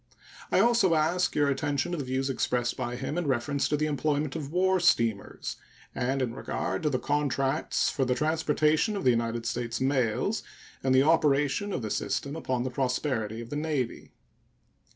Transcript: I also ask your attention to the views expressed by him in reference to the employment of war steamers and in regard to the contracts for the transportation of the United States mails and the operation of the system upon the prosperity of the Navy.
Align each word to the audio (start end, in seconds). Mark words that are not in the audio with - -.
I 0.51 0.59
also 0.61 0.95
ask 0.95 1.35
your 1.35 1.47
attention 1.47 1.91
to 1.91 1.97
the 1.99 2.03
views 2.03 2.27
expressed 2.27 2.75
by 2.75 2.95
him 2.95 3.19
in 3.19 3.27
reference 3.27 3.69
to 3.69 3.77
the 3.77 3.85
employment 3.85 4.35
of 4.35 4.51
war 4.51 4.79
steamers 4.79 5.57
and 5.93 6.23
in 6.23 6.33
regard 6.33 6.81
to 6.81 6.89
the 6.89 6.97
contracts 6.97 7.87
for 7.91 8.03
the 8.03 8.15
transportation 8.15 8.95
of 8.95 9.03
the 9.03 9.11
United 9.11 9.45
States 9.45 9.79
mails 9.79 10.41
and 10.81 10.95
the 10.95 11.03
operation 11.03 11.71
of 11.71 11.83
the 11.83 11.91
system 11.91 12.35
upon 12.35 12.63
the 12.63 12.71
prosperity 12.71 13.41
of 13.41 13.51
the 13.51 13.55
Navy. 13.55 14.11